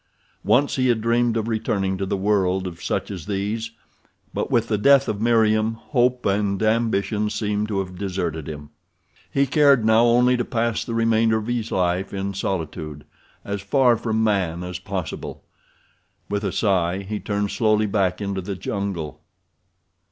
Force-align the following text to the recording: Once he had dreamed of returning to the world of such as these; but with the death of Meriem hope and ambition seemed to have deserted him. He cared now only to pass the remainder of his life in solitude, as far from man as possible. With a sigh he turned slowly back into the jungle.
Once 0.43 0.77
he 0.77 0.87
had 0.87 0.99
dreamed 0.99 1.37
of 1.37 1.47
returning 1.47 1.95
to 1.95 2.07
the 2.07 2.17
world 2.17 2.65
of 2.65 2.81
such 2.81 3.11
as 3.11 3.27
these; 3.27 3.69
but 4.33 4.49
with 4.49 4.67
the 4.67 4.79
death 4.79 5.07
of 5.07 5.21
Meriem 5.21 5.75
hope 5.75 6.25
and 6.25 6.63
ambition 6.63 7.29
seemed 7.29 7.67
to 7.67 7.77
have 7.77 7.99
deserted 7.99 8.49
him. 8.49 8.71
He 9.31 9.45
cared 9.45 9.85
now 9.85 10.05
only 10.05 10.35
to 10.37 10.43
pass 10.43 10.83
the 10.83 10.95
remainder 10.95 11.37
of 11.37 11.45
his 11.45 11.71
life 11.71 12.15
in 12.15 12.33
solitude, 12.33 13.03
as 13.45 13.61
far 13.61 13.95
from 13.95 14.23
man 14.23 14.63
as 14.63 14.79
possible. 14.79 15.43
With 16.31 16.43
a 16.43 16.51
sigh 16.51 17.03
he 17.03 17.19
turned 17.19 17.51
slowly 17.51 17.85
back 17.85 18.19
into 18.21 18.41
the 18.41 18.55
jungle. 18.55 19.21